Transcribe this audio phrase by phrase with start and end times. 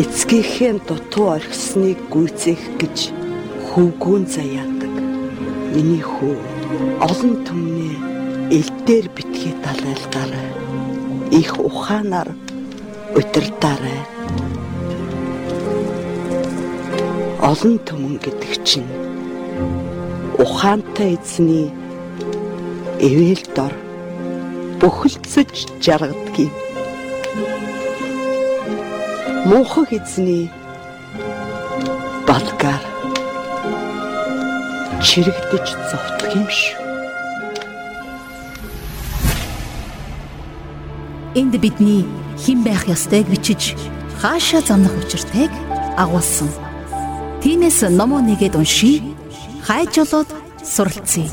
[0.00, 3.12] эцгийнхээ дутуу орхисныг гүйцээх гэж
[3.68, 4.94] хөвгүүн заяадаг.
[5.76, 6.36] Миний хүү
[7.04, 7.96] олон түмнээ
[8.56, 10.48] элдээр битгий далайлгаарай.
[11.40, 12.32] Их ухаанаар
[13.12, 14.00] удирдаарай.
[17.44, 18.88] Олон түмэн гэдэг чинь
[20.40, 21.68] ухаантай эзний
[22.96, 23.74] эвэл дор
[24.80, 26.61] бөхөлцөж жаргадгийг
[29.44, 30.50] муухай эзний
[32.28, 32.82] балгаар
[35.02, 36.78] чирэгдэж зовтгох юм шүү.
[41.34, 42.06] Энд бидний
[42.38, 43.74] хэн байх ёстойг бичиж
[44.22, 45.50] хаашаа замнах учиртайг
[45.98, 46.50] агуулсан.
[47.42, 49.02] Тинээс номоо нэгэд уншия.
[49.66, 50.30] Хайж болоод
[50.62, 51.26] суралцъя.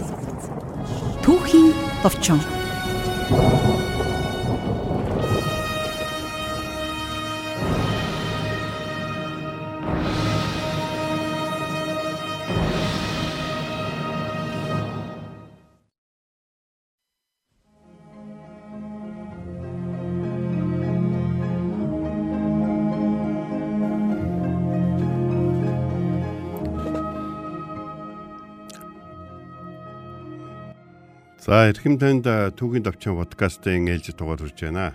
[1.22, 2.42] Түүхийн товчон.
[31.40, 32.28] За эрхэм танд
[32.60, 34.92] түүхийн товчон подкастын ээлж дугаар хүрж байна.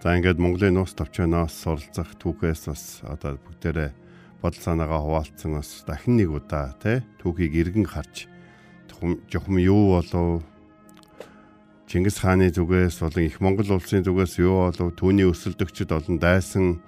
[0.00, 3.92] За ингээд Монголын нуус товчоноос суралцах түүхээс бас одоо бүгдээрээ
[4.40, 8.24] бодол санаагаа хуваалцсан бас дахин нэг удаа тий түүхийг эргэн харж
[9.28, 10.48] жохом юу болов?
[11.92, 14.96] Чингис хааны зүгээс болон их Монгол улсын зүгээс юу болов?
[14.96, 16.80] Түүний өсөлтөгчд олон дайсан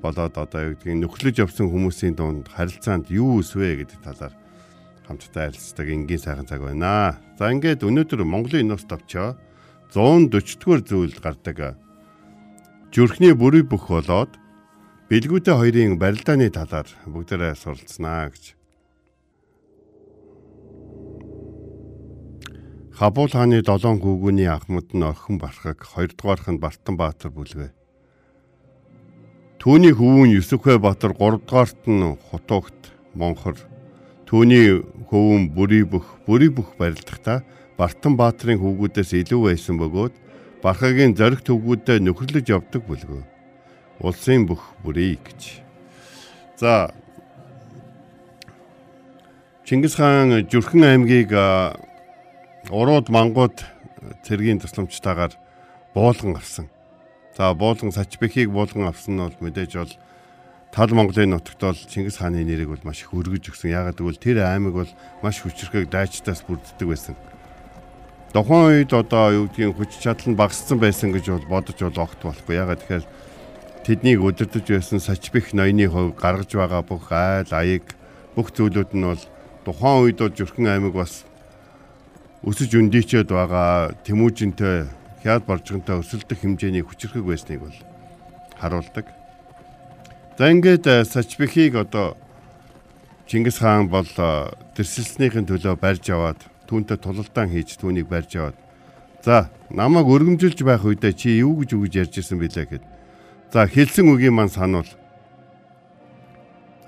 [0.00, 4.32] болоод одоо юу гэдгийг нөхлөж явсан хүмүүсийн дунд харилцаанд юу өсвэ гэдэг талаар
[5.06, 7.18] хамтдаа ярилцдаг энгийн сайхан цаг байна.
[7.38, 9.36] За ингээд өнөөдөр Монголын нус товчоо
[9.92, 11.76] 140-р зүйл гардаг.
[12.92, 14.36] Зүрхний бүрий бүх болоод
[15.12, 18.56] бэлгүүтэй хоёрын барилдааны талаар бүгдээрээ суралцнаа гэж.
[22.96, 27.72] Хабуул хааны долоон гүгүний ахмад нь орхон бархаг, хоёрдугаарх нь Бартан Баатар бүлгээ.
[29.60, 33.56] Түүний хөвүүн Юсүхэ Баатар, гуравдугаарт нь Хутуугт Монхор,
[34.32, 34.80] Түүний
[35.12, 37.42] хөвөн бүрий бүх бүрий бүх барилдахдаа
[37.76, 40.14] Бартан Баатрын хөвгүүдээс илүү байсан бөгөөд
[40.64, 43.20] Бархагийн зориг төвгүүдэд нөхөрлөж явдаг бүлгөө.
[44.00, 45.60] Улсын бүх бүрий гэж.
[46.56, 46.96] За
[49.68, 51.36] Чингис хаан Зүрхэн аймгийг
[52.72, 53.60] урууд мангууд
[54.24, 55.36] цэргийн тусламжтайгаар
[55.92, 56.72] буулган авсан.
[57.36, 59.92] За буулган Сачбэхийг буулган авсан нь бол мэдээж бол
[60.72, 63.76] Тал Монголын нутагт бол Чингис хааны нэрийг бол маш их өргөж өгсөн.
[63.76, 64.90] Яагаад гэвэл тэр аймаг бол
[65.20, 67.12] маш хүчрхэг дайчтаас бүрддэг байсан.
[68.32, 72.24] Тухайн үед одоо юу гэдгийг хүч чадал нь багассан байсан гэж бол бодож бол огт
[72.24, 72.56] болохгүй.
[72.56, 73.04] Яагаад тэгэхээр
[73.84, 77.92] тэднийг өдөрдөж байсан сачбих ноёны хувь гаргаж байгаа бүх айл аяг
[78.32, 79.22] бүх зүйлүүд нь бол
[79.68, 81.28] тухайн үед бол Зүрхэн аймаг бас
[82.48, 84.88] өсөж өндийчээд байгаа Тэмүүжинтэй
[85.20, 87.76] хяад боржгонтой өсөлдөх хэмжээний хүчрхэг байсныг бол
[88.56, 89.20] харуулдаг.
[90.38, 92.16] За ингээд э, Сачбихийг одоо
[93.28, 94.08] Чингис хаан бол
[94.76, 98.56] тэрсэлснийхэн төлөө барьж аваад түүнтэй тулалдаан хийж түүнийг барьж аваад
[99.20, 102.84] за намайг өргөмжилж байх үедээ чи юу гэж үгэж ярьж ирсэн бэлээ гэд.
[103.52, 104.88] За хэлсэн үгийн маань сануул.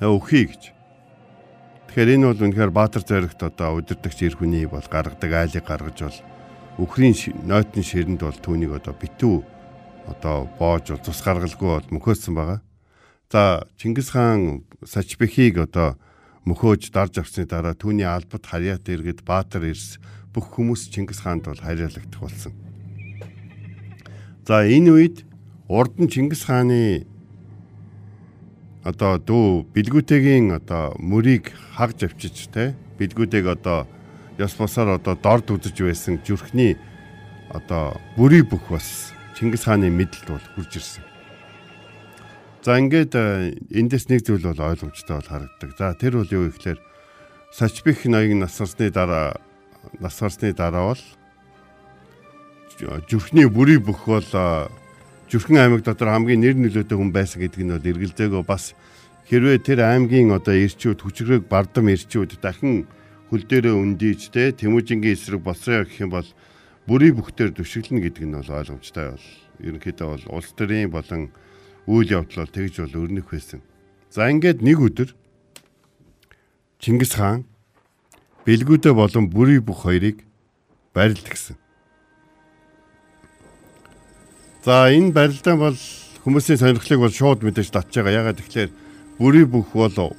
[0.00, 0.72] Өхий гэж.
[1.92, 6.18] Тэгэхээр энэ бол үнэхээр Баатар зоригт одоо удирдахч ир хүний бол гаргадаг айлыг гаргаж бол
[6.80, 9.36] өхрийн нойтын ширэнд бол түүнийг одоо битүү
[10.10, 12.58] одоо боож цус гаргалгүй бол мөхөөсөн байгаа.
[13.34, 15.98] За Чингис хаан Сачбехийг одоо
[16.46, 19.98] мөхөөж дарж авсны дараа түүний албад харьяат иргэд Баатар Эрс
[20.30, 22.54] бүх хүмүүс Чингис хаанд бол харьяалагдах болсон.
[24.46, 25.26] За энэ үед
[25.66, 27.10] урд нь Чингис хааны
[28.86, 33.90] одоо дүү бэлгүүтэйгийн одоо мөрийг хагж авчиж те бэлгүүтэйг одоо
[34.38, 36.78] ёс босоор одоо дорд үзэж байсан зүрхний
[37.50, 41.13] одоо бүрий бүх бас Чингис хааны мэдлэлд бол хурж ирсэн.
[42.64, 45.70] За ингээд э, эндээс нэг зүйл бол ойлгомжтой бол харагддаг.
[45.76, 46.80] За тэр бол юу гэхээр
[47.52, 49.36] Сачбих ноён насарсны дараа
[50.00, 51.02] насарсны дараа бол
[53.04, 54.72] зүрхний бүрий бүх бол э,
[55.28, 58.72] зүрхэн аймаг дотор хамгийн нэр нөлөөтэй хүн байсан гэдг нь бол эргэлзээгөө бас
[59.28, 62.88] хэрвээ тэр аймгийн одоо ирчүүд хүчрэг бардам ирчүүд дахин
[63.28, 66.28] хөл дээрээ өндийж те Тэмүүжингийн эсрэг босроо гэх юм бол
[66.88, 69.26] бүрий бүхтээр төшөглөнө гэдэг нь бол ойлгомжтой бол
[69.60, 71.28] ерөнхийдөө бол улс төрийн болон
[71.86, 73.60] үйл явдал бол тэгж бол өрнөх байсан.
[74.10, 75.10] За ингээд нэг өдөр
[76.80, 77.44] Чингис хаан
[78.44, 80.20] бэлгүүдэ болон бүрий бүх хоёрыг
[80.92, 81.56] барилд гисэн.
[84.64, 85.78] За энэ барилдаан бол
[86.24, 88.20] хүмүүсийн сонирхлыг бол шууд мэдээж татж байгаа.
[88.20, 88.70] Ягаад тэгэхээр
[89.20, 90.16] бүрий бүх бол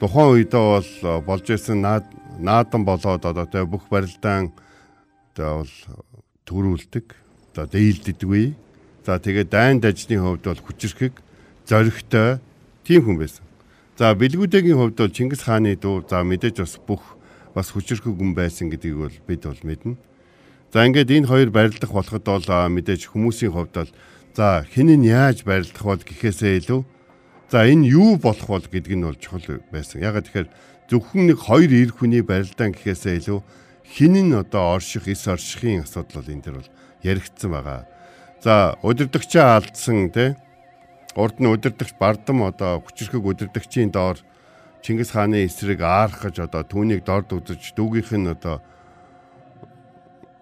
[0.00, 0.90] тухайн үедээ бол
[1.24, 2.08] болж исэн наад
[2.40, 4.52] наадан болоод одоо тэ бүх барилдаан
[5.36, 5.74] одоо бол
[6.48, 7.06] төрүүлдэг.
[7.52, 8.56] Одоо дээлддэггүй.
[9.06, 11.14] За тэгээд дайн дажны хувьд бол хүчрэхэг
[11.64, 12.38] зоригтой
[12.84, 13.44] тийм хүн байсан.
[13.96, 17.16] За бэлгүүдэгийн хувьд бол Чингис хааны дүү за мэдээж бас бүх
[17.56, 19.96] бас хүчрэхэг хүн байсан гэдгийг бол бид бол мэднэ.
[20.72, 23.92] За ингээд энэ хоёр барилдах болоход бол мэдээж хүмүүсийн хувьд бол
[24.36, 26.80] за хэн нь яаж барилдах бол гэхээсээ илүү
[27.50, 29.98] за энэ юу болох бол гэдг нь бол чухал байсан.
[30.04, 30.48] Ягаад тэгэхээр
[30.92, 33.40] зөвхөн нэг хоёр эр хүний барилдаан гэхээсээ илүү
[33.90, 36.70] хин нь одоо орших, эс оршихын асуудал бол энэ дэр бол
[37.02, 37.86] яригдсан байгаа.
[38.40, 40.32] За удирдахчаа алдсан тий
[41.12, 44.16] урд нь удирдахч бардам одоо хүчрхэг удирдахчийн доор
[44.80, 48.64] Чингис хааны эсрэг аарах гэж одоо түүнийг дорд үзэж дүүгийнх нь одоо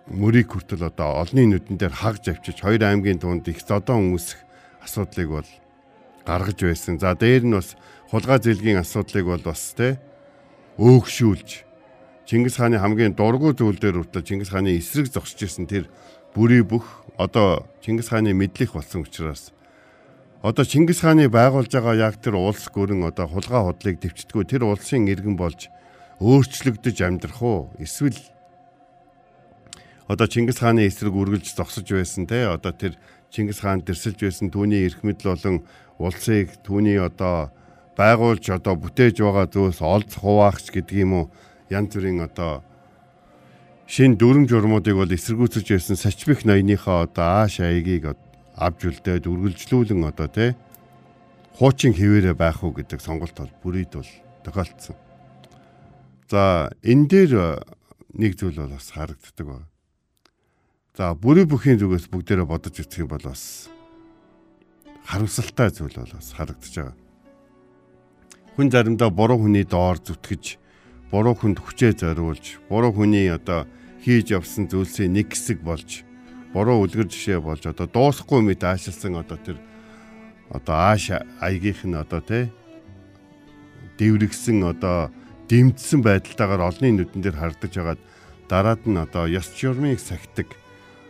[0.06, 4.47] мөрийг хүртэл одоо олонний нүдэн дээр хагж авчиж хоёр аймгийн дунд их зодон үүсэх
[4.79, 5.50] асуудлыг бол
[6.23, 7.03] гаргаж байсан.
[7.03, 7.75] За дээр нь бас
[8.15, 9.99] хулгай зэлгийн асуудлыг бол бас те
[10.79, 11.67] өөгшүүлж
[12.31, 15.91] Чингис хааны хамгийн дургу зүйл дээр хүртэл Чингис хааны эсрэг зогсож исэн тэр
[16.35, 19.53] бүрий бүх одоо Чингис хааны мэдлэх болсон учраас
[20.43, 25.11] одоо Чингис хааны байгуулж байгаа яг тэр улс гөрөн одоо хулгай худлыг дэвчдгүү тэр улсын
[25.11, 25.67] иргэн болж
[26.23, 27.71] өөрчлөгдөж амьдрах уу?
[27.79, 28.19] Эсвэл
[30.07, 32.95] одоо Чингис хааны эсрэг үргэлж зогсож байсан те одоо тэр
[33.35, 35.57] Чингис хаан дэрсэлж байсан түүний эрх мэдэл болон
[35.99, 37.51] улсыг түүний одоо
[37.99, 41.27] байгуулж одоо бүтээж байгаа зүйлс олз хуваагч гэдэг юм уу?
[41.69, 42.63] Янз бүрийн одоо
[43.88, 48.12] шин дүрм журмуудыг бол эсэргүүцэж байсан сачбих ноёныхоо одоо ааш аягийг
[48.52, 50.52] авж үлдээд үргэлжлүүлэн одоо те
[51.56, 54.11] хуучин хിവэрэ байх уу гэдэг сонголт бол бүрийд бол
[54.44, 54.96] тохиолдсон.
[56.29, 57.64] За энэ дээр
[58.12, 59.69] нэг зүйл бол бас харагддаг байна.
[60.93, 63.73] За бүрий бүхийн зүгээс бүгдээрээ бодож үзэх юм бол бас
[65.08, 66.96] харамсалтай зүйл бол бас харагдаж байгаа.
[68.52, 70.61] Хүн заримдаа буруу хүний доор зүтгэж,
[71.08, 73.64] буруу хүнд хүчээ зориулж, буруу хүний одоо
[74.05, 76.05] хийж явсан зүйлсийн нэг хэсэг болж,
[76.53, 79.59] буруу үлгэр жишээ болж одоо дуусахгүй мэт аашилсан одоо тэр
[80.50, 81.12] одоо ааш
[81.43, 82.49] аягийнх нь одоо тэ
[83.99, 85.11] дэврэгсэн одоо
[85.50, 88.00] дэмжсэн байдалтайгаар олонний нүдэн дээр хардаж хагаад
[88.49, 90.49] дараад нь одоо ёс журмыг сахидаг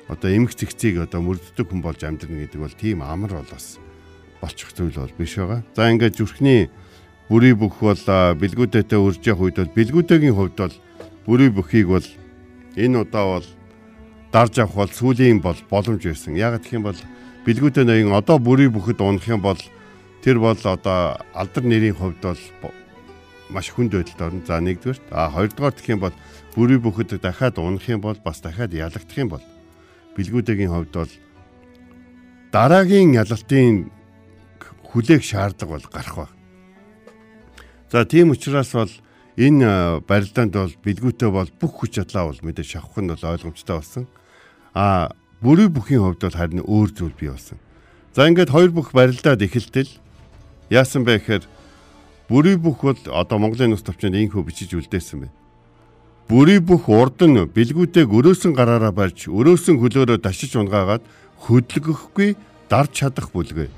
[0.08, 3.78] одоо эмх цэгцийг одоо мөрддөг хүн болж амьдрна гэдэг бол тийм амар бол бас
[4.40, 5.62] болчих зүйл бол биш байгаа.
[5.76, 6.70] За ингээд зүрхний
[7.28, 10.76] бүрий бүх бол бэлгүүдэтэй үрж явах үед бол бэлгүүдэгийн хувьд бол
[11.28, 12.06] бүрий бүхийг бол
[12.78, 13.46] энэ удаа бол
[14.32, 16.38] дарж авах бол сүлийн бол боломж байсан.
[16.38, 17.00] Яг гэх юм бол
[17.44, 19.58] бэлгүүдэ ноён одоо бүрий бүхэд унах юм бол
[20.22, 22.72] тэр бол одоо алдар нэрийн хувьд бол
[23.50, 24.46] маш хүнд байдалд орно.
[24.46, 26.16] За нэгдүгээр а хоёрдугаар гэх юм бол
[26.54, 29.44] бүрий бүхэд дахиад унах юм бол бас дахиад ялагдах юм бол
[30.16, 31.12] бэлгүүдэгийн хувьд бол
[32.52, 33.90] дараагийн ялалтын
[34.92, 36.28] хүлээх шаардлага бол гарах ба.
[37.90, 38.92] За тийм учраас бол
[39.38, 44.04] энэ барилдаанд бол бэлгүүтэй бол бүх хүч чадлаа бол мэдээ шавхах нь бол ойлгомжтой болсон.
[44.74, 47.62] А бүрий бүхийн хувьд бол харин өөр зүйл бий болсон.
[48.12, 49.88] За ингээд хоёр бүх барилдаад эхэлтэл
[50.74, 51.44] яасан бэ гэхээр
[52.26, 55.38] бүрий бүх бол одоо Монголын нус төвчөнд инхүү бичиж үлдээсэн байна
[56.28, 61.00] бүрий бүх урд нь бэлгүүтэйг өрөөсөн гараараа барьж өрөөсөн хөлөөрөө дашиж унгаагаад
[61.40, 62.36] хөдлөгөхгүй
[62.68, 63.72] дарж чадах бүлгээ.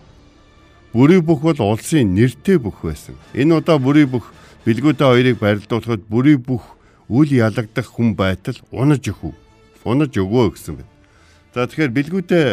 [0.90, 3.14] Бүрий бүх бол улсын нэртэй бүх байсан.
[3.38, 4.34] Энэ удаа бүрий бүх
[4.66, 6.76] бэлгүүтэй хоёрыг барилдуулахад бүрий бүх
[7.08, 9.32] үл ялагдах хүн байтал унаж өгөө.
[9.84, 10.92] Унаж өгөө гэсэн байна.
[11.54, 12.44] За тэгэхээр бэлгүүтэй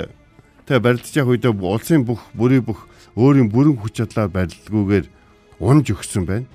[0.66, 2.88] тэ барилдаж явах үедээ улсын бүх бүрий бүх
[3.20, 5.06] өөрийн бүрэн хүч чадлаар барилдгүйгээр
[5.60, 6.48] унж өгсөн байна.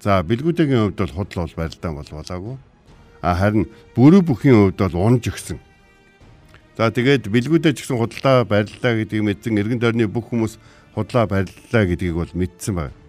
[0.00, 2.56] За бэлгүүтэйгийн хувьд бол худал бол барилдаан бол болоогүй
[3.22, 5.58] а харин бүрүү бүхийн хувьд бол унж өгсөн.
[6.76, 10.56] За тэгээд бэлгүүдээ ч гэсэн худалдаа бариллаа гэдгийг мэдсэн эргэн тойрны бүх хүмүүс
[10.96, 12.99] худлаа бариллаа гэдгийг бол мэдсэн байна.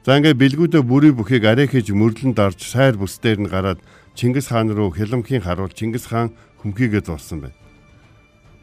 [0.00, 3.84] За ингээд бэлгүүдээ бүрий бүхийг арай хийж мөрлөн дарж сайр бүс дээр нь гараад
[4.16, 6.32] Чингис хаан руу хялмхийн харуул Чингис хаан
[6.64, 7.58] хүмхийгээ зурсан байна.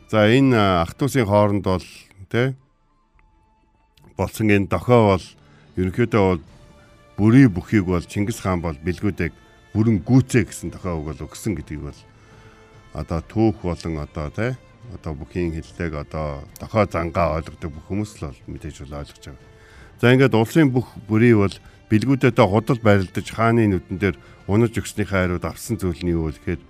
[0.10, 1.86] За энэ ах トゥ усын хооронд бол
[2.34, 2.58] тэ
[4.18, 5.26] болсон энэ дохоо бол
[5.78, 6.42] ерөнхийдөө бол
[7.22, 9.30] бүрий бүхийг бол Чингис хаан бол бэлгүүдэг
[9.78, 12.02] бүрэн гүцээ гэсэн тохиог бол өгсөн гэдгийг бол
[12.98, 14.58] одоо түүх болон одоо тий
[14.90, 19.57] одоо бүхийн хэллэг одоо тохио зангаа ойлгодог бүх хүмүүс л бол мэдээж бол ойлгож байгаа.
[20.02, 21.54] За ингээд улсын бүх бүрий бол
[21.90, 26.62] бэлгүүдэд худал байрлаж хааны нүдэн дээр унаж өгснийхээ хариуд авсан зүйл нь юу вэ гэхээр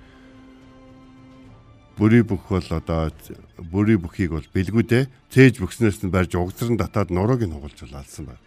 [1.98, 3.12] бүрий бүх бол одоо
[3.60, 8.44] бүрий бүхийг бол бэлгүүдээ цээж бөкснөөс нь барьж угзран татаад нурууг нь хугалж алсан байна.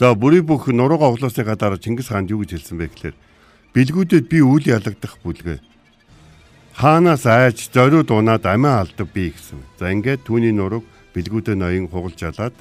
[0.00, 3.16] За бүрий бүх нуруугаа оглоосныхаа дараа Чингис хаанд юу гэж хэлсэн бэ гэхээр
[3.78, 5.60] бэлгүүдэд би үл ялагдах бүлгээ.
[6.78, 9.60] Хаанаас айж зориуд унаад амиа алдаг би гэсэн.
[9.78, 12.54] За ингээд түүний нурууг бэлгүүдээ ноён хугалж алаад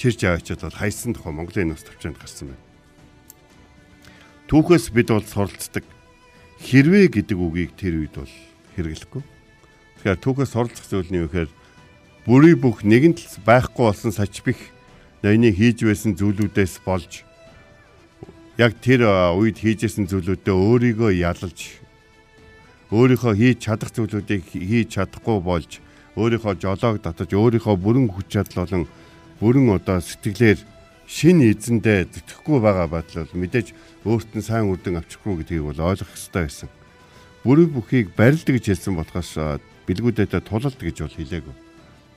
[0.00, 2.64] чирж аваачаад бол хайсан тухай Монголын нус төвчөнд гарсан байна.
[4.48, 5.84] Түүхээс бид бол суралцдаг
[6.64, 8.34] хэрвээ гэдэг үгийг тэр үед бол
[8.80, 9.22] хэрэглэхгүй.
[10.00, 11.52] Тэгэхээр түүхээс суралцах зүйл нь юу гэхээр
[12.24, 14.56] бүрий бүх нэгэн тал байхгүй болсон сачбих
[15.20, 17.28] ноёны хийж байсан зүйлүүдээс болж
[18.56, 19.04] яг тэр
[19.36, 21.60] үед хийжсэн зүйлүүдээ өөрийгөө ялалж
[22.88, 25.80] өөрийнхөө хийж чадах зүйлүүдийг хийж чадахгүй болж
[26.16, 28.84] өөрийнхөө жолоог татаж өөрийнхөө бүрэн хүч чадал болон
[29.40, 30.60] бүрэн одоо сэтгэлээр
[31.08, 33.72] шин эзэндээ зүтгэхгүй байгаа батал бол мэдээж
[34.04, 36.70] өөрт нь сайн үрдэн авчихгүй гэдгийг бол ойлгох хэрэгтэй байсан.
[37.42, 41.54] Бүрий бүхийг барилдаг гэж хэлсэн болохоос бэлгүүдэд тулалд гэж бол хэлээгүй.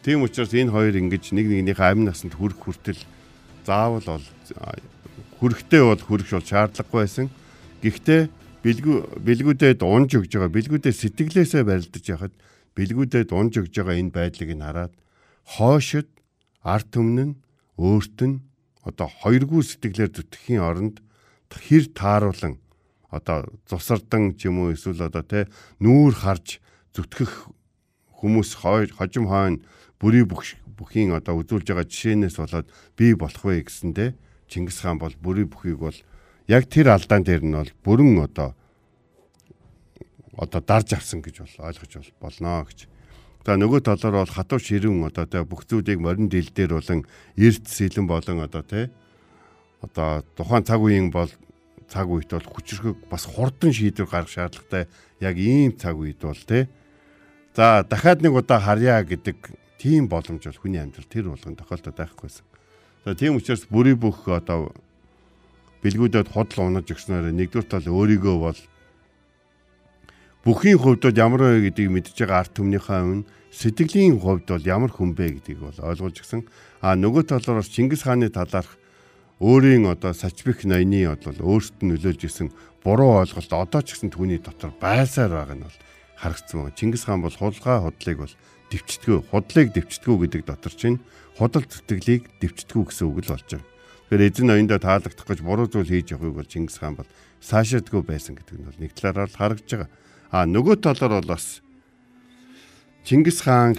[0.03, 3.01] Тийм учраас энэ хоёр ингэж нэг нэгнийхээ амин насанд хүрэх хүртэл
[3.63, 4.27] заавал бол
[5.39, 7.27] хүрэхтэй бол хүрэх бол шаардлагагүй байсан.
[7.79, 8.21] Гэхдээ
[8.67, 12.33] бэлгүү бэлгүүдэд унж өгж байгаа бэлгүүдэд сэтгэлээсээ барилдаж яхад
[12.75, 14.93] бэлгүүдэд унж өгж байгаа энэ байдлыг нь хараад
[15.47, 16.07] хоошид
[16.63, 17.37] арт нь
[17.77, 18.41] өөрт нь
[18.83, 20.95] одоо хоёргүй сэтгэлээр зүтгэхийн оронд
[21.53, 22.57] хэр тааруулан
[23.13, 25.51] одоо зусардан ч юм уу эсвэл одоо тэ
[25.83, 26.57] нүүр харж
[26.97, 27.51] зүтгэх
[28.17, 29.61] хүмүүс хожим хойно
[30.01, 32.67] бүрий бүхийн одоо үзүүлж байгаа жишээнээс болоод
[32.97, 34.17] би болох вэ гэсэндэ
[34.49, 35.97] Чингис хаан бол бүрий бүхийг бол
[36.47, 38.57] яг тэр алдаан дээр нь бол бүрэн одоо
[40.37, 42.89] одоо дарж авсан гэж бол ойлгож болно гэж.
[43.43, 47.03] За нөгөө талаар бол хатуу ширүүн одоо тэ бүх зүйлийг морин дил дээр болон
[47.35, 48.87] эрт сэлэн болон одоо тэ
[49.83, 51.27] одоо тухайн цаг үеийн бол
[51.91, 54.87] цаг үед бол хүчрхэг бас хурдан шийдвэр гаргах шаардлагатай
[55.19, 56.71] яг ийм цаг үед бол тэ
[57.51, 59.35] за дахиад нэг удаа харьяа гэдэг
[59.75, 62.47] тийм боломж бол хүний амьдрал тэр болгон тохиолдоод байхгүйсэн.
[63.03, 64.71] За тийм учраас бүрий бүх одоо
[65.83, 68.59] бэлгүүдэд худал унаж өгснөөр нэгдүгээр тал өөрийгөө бол
[70.43, 75.15] бүхийн хувьд ямар вэ гэдгийг мэдж байгаа арт түмнийхээ өмнө сэтгэлийн хувьд бол ямар хүн
[75.15, 76.43] бэ гэдгийг бол ойлгуулж гисэн.
[76.83, 78.75] А нөгөө талаар бас Чингис хааны талаарх
[79.39, 82.51] өөрийн одоо сачбих ноёны бол өөртөө нөлөөлж исэн
[82.83, 85.79] буруу ойлголт одоо ч гэсэн түүний дотор байсаар байгаа нь бол
[86.19, 86.75] харагдсан байна.
[86.75, 88.35] Чингис хаан бол хулгай худлыг бол
[88.67, 90.99] дэвчтгүү, худлыг дэвчтгүү гэдэг дотор чинь
[91.39, 93.69] худал зүтгэлийг дэвчтгүү гэсэн үг л болж байгаа.
[94.11, 97.09] Тэгэхээр эзэн ноёндоо таалагдах гэж буруу зүйл хийж явахыг бол Чингис хаан бол
[97.39, 99.89] саашаадгүй байсан гэдэг нь бол нэг талаараа л харагдж байгаа.
[100.33, 101.61] А нөгөө талаар бол бас
[103.05, 103.77] Чингис хаан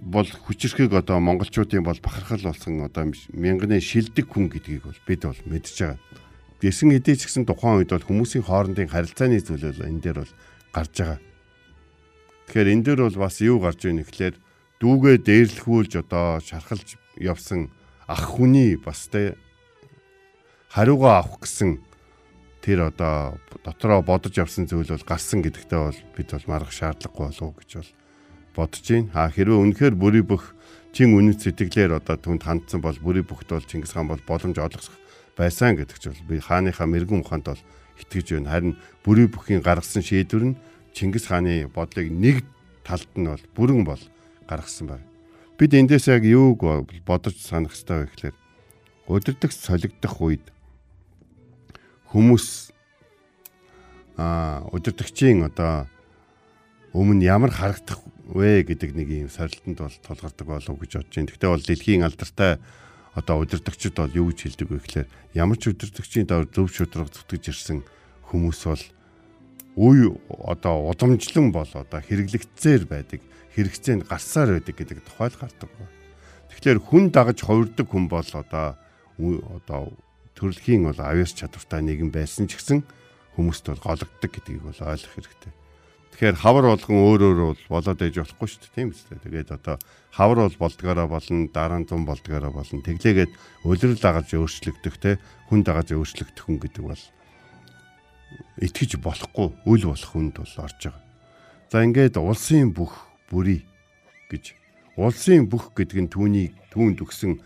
[0.00, 5.40] бол хүчрхийг одоо монголчуудын бол бахархал болсон одоо мянганы шилдэг хүн гэдгийг бол бид бол
[5.44, 6.00] мэдж байгаа.
[6.64, 10.32] Гэсэн хэдий ч гэсэн тухайн үед бол хүмүүсийн хоорондын харилцааны зүйл бол энэ дээр бол
[10.72, 11.20] гарч байгаа.
[12.48, 14.34] Тэгэхээр энэ дээр бол бас юу гарч ийн гэхлээр
[14.80, 17.68] дүүгээ дээрлэхүүлж одоо шархалж явсан
[18.08, 19.36] ах хүний бас тэ
[20.72, 21.82] хариугаа авах гэсэн
[22.68, 27.56] тэр одоо дотроо бодож явсан зүйл бол гарсан гэдэгтээ бол бид бол марах шаардлагагүй болов
[27.56, 27.90] гэж бол
[28.60, 29.08] бодож байна.
[29.16, 30.52] А хэрвээ үнэхээр бүрий бүх
[30.92, 34.92] чин үнэт сэтгэлээр одоо түнд хандсан бол бүрий бүхт бол Чингис хаан бол боломж олгох
[35.32, 37.62] байсан гэдэг ч бол би хааныхаа мэрэгэн ухаанд бол
[38.04, 38.52] итгэж байна.
[38.52, 40.58] Харин бүрий бүхийн гаргасан шийдвэр нь
[40.92, 42.44] Чингис хааны бодлыг нэг
[42.84, 44.02] талд нь бол бүрэн бол
[44.44, 45.08] гаргасан байна.
[45.56, 46.60] Бид эндээс яг юуг
[47.08, 48.36] бодож санах хэрэгтэй вэ гэхээр
[49.08, 50.44] удирдах солигдох үед
[52.12, 52.72] хүмүүс
[54.18, 55.86] а удирдахчийн одоо
[56.96, 58.00] өмнө ямар харагдах
[58.32, 61.28] вэ гэдэг нэг юм сорилтонд бол тулгардаг болов гэж бодож байна.
[61.30, 62.52] Гэхдээ бол дэлхийн алдартай
[63.14, 67.44] одоо удирдахчид бол юу гэж хэлдэг вэ гэхээр ямар ч удирдахчийн дор зөв шударга зүтгэж
[67.52, 67.84] ирсэн
[68.32, 68.84] хүмүүс бол
[69.78, 70.10] үе
[70.48, 73.20] одоо удамжлан бол одоо хэрэглэгдсээр байдаг
[73.54, 75.70] хэрэгцээнд гарсаар байдаг гэдэг тухайл гардаг.
[76.50, 78.74] Тэгэхээр хүн дагаж хувирдаг хүн бол одоо
[79.18, 79.94] одоо
[80.38, 82.86] төрөлхийн бол авьяас чадвартай нэгэн байсан ч гэсэн
[83.34, 85.52] хүмүүст бол гологддог гэдгийг бол ойлгох хэрэгтэй.
[86.14, 89.18] Тэгэхээр хавар болгон өөр өөр бол болоод ээж болохгүй шүү дээ тийм үстэй.
[89.22, 89.76] Тэгээд одоо
[90.10, 92.82] хавар бол болдгаараа болно, дараа нь зам болдгаараа болно.
[92.82, 97.04] Тэглээгээд өлрөл дагалж өөрчлөгдөх те хүн дагалж өөрчлөгдөх хүн гэдэг бол
[98.58, 101.02] итгэж болохгүй, үл болох хүнд бол орж байгаа.
[101.70, 103.62] За ингээд улсын бүх бүрий
[104.26, 104.58] гэж
[104.98, 107.38] улсын бүх гэдэг нь түүний түүнд өгсөн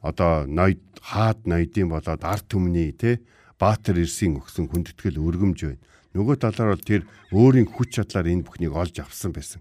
[0.00, 3.20] одоо ноёд хаад ноёдын болоод арт түмний те
[3.58, 5.82] баатар ирсийн өгсөн хүндэтгэл өргөмж байна.
[6.14, 7.02] Нөгөө талаар бол тэр
[7.34, 9.60] өөрийн хүч чадлаар энэ бүхнийг олж авсан байсан.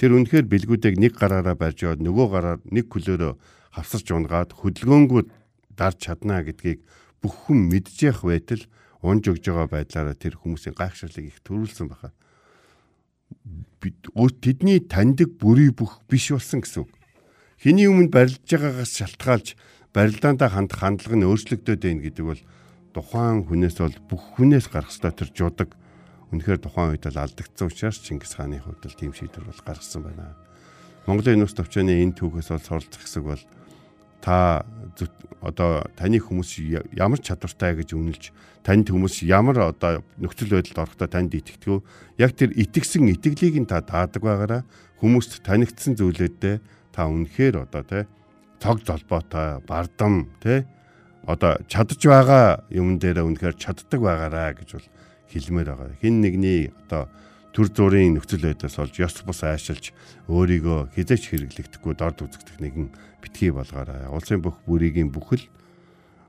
[0.00, 3.32] Тэр үнэхээр бэлгүүдийг нэг гараараа барьж яваад нөгөө гараар нэг күлөөрөө
[3.76, 5.22] хавсарч унгаад хөдөлгөөнгөө
[5.76, 6.82] дарж чаднаа гэдгийг
[7.22, 8.62] бүх хүн мэдж явах байтал
[9.04, 12.10] унж өгж байгаа байдлаараа тэр хүмүүсийн гайхшрлыг их төрүүлсэн баха
[13.84, 16.90] тэдний таньдаг бүрий бүх биш болсон гэсэн үг.
[17.60, 19.56] Хиний өмнө барилж байгаагаас шалтгаалж
[19.94, 22.42] барилдаандаа хандах хандлага нь өөрчлөгдөд байна гэдэг бол
[22.90, 25.70] тухайн хүнээс бол бүх хүнээс гарах ёстой тэр жудаг
[26.34, 30.34] үнэхээр тухайн үед бол алдагдсан учраас Чингис хааны хувьд л тийм шийдвэр бол гаргасан байна.
[31.06, 33.42] Монголын нус төвчөөний энэ түүхээс бол суралцах хэсэг бол
[34.18, 34.66] та
[35.44, 36.58] одоо таны хүмүүс
[36.96, 38.24] ямар чадвартай гэж үнэлж
[38.64, 41.84] танд хүмүүс ямар одоо нөхцөл байдалд орохдоо танд итгэдэг
[42.16, 44.62] яг тэр итгэсэн итгэлийг нь та таадаг байгаараа
[45.04, 46.56] хүмүүст танигдсан зүйлүүдээ
[46.96, 48.08] та үнэхээр одоо те
[48.64, 50.64] цог золбоотой бардам те
[51.28, 54.88] одоо чадж байгаа юм дээр үнэхээр чаддаг байгаараа гэж бол
[55.28, 56.00] хэлмээр байгаа.
[56.00, 57.12] Хин нэгний одоо
[57.52, 59.92] төр зүрийн нөхцөл байдлаас олж ёс бус айшилж
[60.32, 62.88] өөрийгөө хизээч хэрэглэгдэхгүй дорд үзэгдэх нэгэн
[63.20, 64.08] битгий болгоорой.
[64.08, 65.44] Улсын бүх бүрийн бүхэл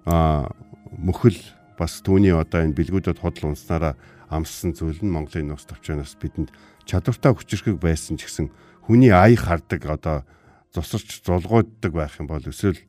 [0.04, 0.52] а
[0.92, 1.40] мөхөл
[1.80, 3.96] бас түүний одоо энэ бэлгүүдэд худал унснараа
[4.28, 6.52] амссан зүйл нь Монголын нус төвчнөөс бидэнд
[6.84, 8.52] чадвартай хүчрхэг байсан ч гэсэн
[8.84, 10.28] хүний ая хардаг одоо
[10.76, 12.84] зусарч зулгууддаг байх юм бол эсвэл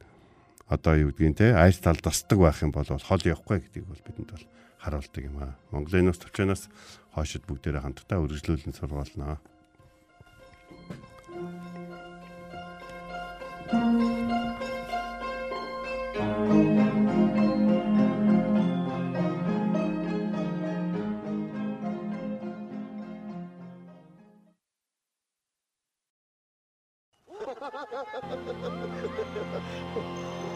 [0.66, 4.44] одоо юу гэдгийг те айс талдасдаг байх юм бол хол явахгүй гэдгийг бол бидэнд бол
[4.82, 5.54] харуулдаг юм аа.
[5.70, 6.66] Монголын нус төвчнөөс
[7.14, 9.38] хойшид бүгдээрээ хамтдаа үргэлжлүүлэн сургуулнаа.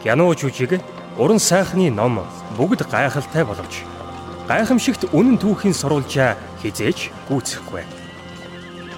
[0.03, 0.81] Гянуу жүжиг
[1.21, 2.23] уран сайхны ном
[2.57, 3.83] бүгд гайхалтай боловч
[4.49, 7.85] гайхамшигт үнэн түүхийн сурвалжаа хизээж гүйцэхгүй.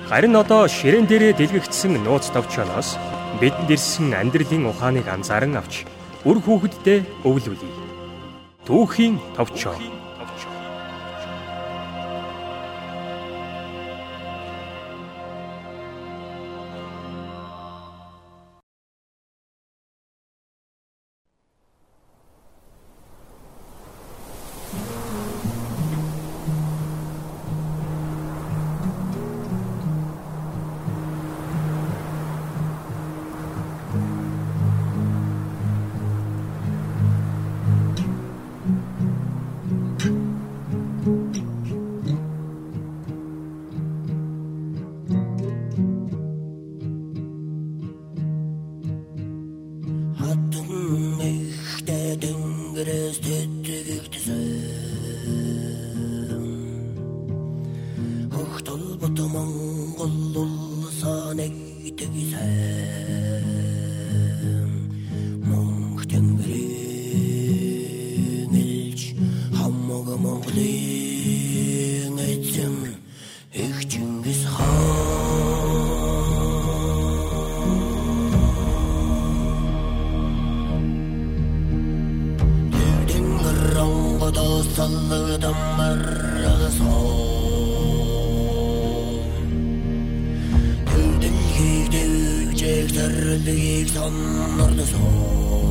[0.07, 2.95] Харин одоо ширээн дээрээ дэлгэгдсэн нууц товчоноос
[3.43, 5.83] бидэнд ирсэн амьдралын ухааныг анзааран авч
[6.23, 7.71] үр хүүхэддээ өвлүүлье.
[8.63, 9.75] Түүхийн товчоо
[62.23, 62.62] Esel.
[94.73, 95.62] on us.